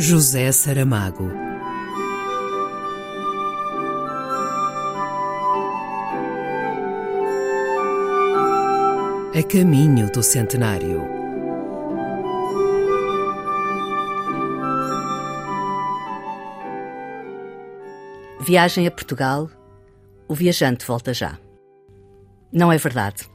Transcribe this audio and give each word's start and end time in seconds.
José 0.00 0.52
Saramago. 0.52 1.28
A 9.34 9.42
caminho 9.42 10.08
do 10.12 10.22
centenário. 10.22 11.02
Viagem 18.40 18.86
a 18.86 18.90
Portugal. 18.92 19.50
O 20.28 20.34
viajante 20.36 20.86
volta 20.86 21.12
já. 21.12 21.36
Não 22.52 22.70
é 22.72 22.78
verdade. 22.78 23.28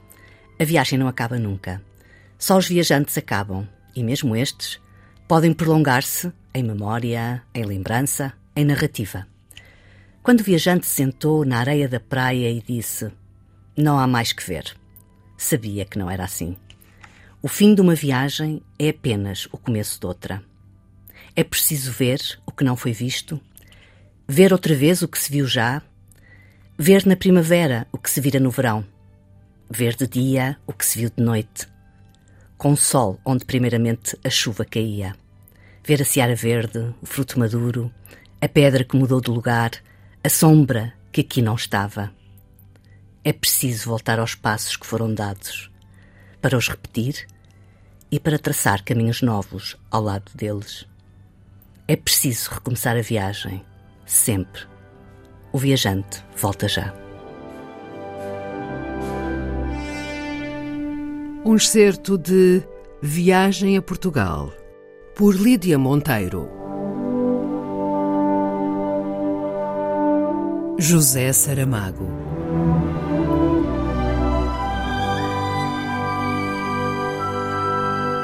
A 0.58 0.64
viagem 0.64 0.98
não 0.98 1.08
acaba 1.08 1.38
nunca. 1.38 1.82
Só 2.38 2.56
os 2.56 2.66
viajantes 2.66 3.18
acabam, 3.18 3.68
e 3.94 4.02
mesmo 4.02 4.34
estes 4.34 4.82
podem 5.26 5.52
prolongar-se 5.52 6.32
em 6.52 6.62
memória, 6.62 7.42
em 7.54 7.64
lembrança, 7.64 8.32
em 8.54 8.64
narrativa. 8.64 9.26
Quando 10.22 10.40
o 10.40 10.44
viajante 10.44 10.86
sentou 10.86 11.44
na 11.44 11.58
areia 11.58 11.88
da 11.88 12.00
praia 12.00 12.50
e 12.50 12.62
disse: 12.62 13.10
Não 13.76 13.98
há 13.98 14.06
mais 14.06 14.32
que 14.32 14.46
ver, 14.46 14.76
sabia 15.36 15.84
que 15.84 15.98
não 15.98 16.10
era 16.10 16.24
assim. 16.24 16.56
O 17.42 17.48
fim 17.48 17.74
de 17.74 17.80
uma 17.80 17.94
viagem 17.94 18.62
é 18.78 18.88
apenas 18.88 19.46
o 19.52 19.58
começo 19.58 20.00
de 20.00 20.06
outra. 20.06 20.42
É 21.36 21.42
preciso 21.42 21.92
ver 21.92 22.20
o 22.46 22.52
que 22.52 22.64
não 22.64 22.76
foi 22.76 22.92
visto, 22.92 23.40
ver 24.26 24.52
outra 24.52 24.74
vez 24.74 25.02
o 25.02 25.08
que 25.08 25.18
se 25.18 25.30
viu 25.30 25.46
já, 25.46 25.82
ver 26.78 27.04
na 27.04 27.16
primavera 27.16 27.86
o 27.92 27.98
que 27.98 28.10
se 28.10 28.20
vira 28.20 28.40
no 28.40 28.50
verão, 28.50 28.84
ver 29.68 29.94
de 29.94 30.06
dia 30.06 30.56
o 30.66 30.72
que 30.72 30.86
se 30.86 30.98
viu 30.98 31.10
de 31.14 31.22
noite, 31.22 31.66
com 32.64 32.74
sol 32.74 33.20
onde 33.26 33.44
primeiramente 33.44 34.18
a 34.24 34.30
chuva 34.30 34.64
caía 34.64 35.14
ver 35.84 36.00
a 36.00 36.04
seara 36.06 36.34
verde, 36.34 36.94
o 37.02 37.04
fruto 37.04 37.38
maduro, 37.38 37.92
a 38.40 38.48
pedra 38.48 38.82
que 38.82 38.96
mudou 38.96 39.20
de 39.20 39.28
lugar, 39.28 39.72
a 40.24 40.30
sombra 40.30 40.94
que 41.12 41.20
aqui 41.20 41.42
não 41.42 41.56
estava. 41.56 42.10
É 43.22 43.34
preciso 43.34 43.90
voltar 43.90 44.18
aos 44.18 44.34
passos 44.34 44.78
que 44.78 44.86
foram 44.86 45.12
dados, 45.12 45.70
para 46.40 46.56
os 46.56 46.66
repetir 46.66 47.26
e 48.10 48.18
para 48.18 48.38
traçar 48.38 48.82
caminhos 48.82 49.20
novos 49.20 49.76
ao 49.90 50.00
lado 50.00 50.32
deles. 50.34 50.86
É 51.86 51.96
preciso 51.96 52.48
recomeçar 52.50 52.96
a 52.96 53.02
viagem, 53.02 53.62
sempre. 54.06 54.62
O 55.52 55.58
viajante 55.58 56.24
volta 56.34 56.66
já. 56.66 57.03
Um 61.46 61.56
excerto 61.56 62.16
de 62.16 62.62
Viagem 63.02 63.76
a 63.76 63.82
Portugal 63.82 64.50
por 65.14 65.34
Lídia 65.34 65.78
Monteiro. 65.78 66.48
José 70.80 71.30
Saramago. 71.34 72.08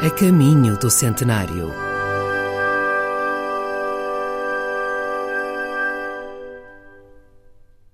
A 0.03 0.11
caminho 0.19 0.79
do 0.79 0.89
centenário. 0.89 1.90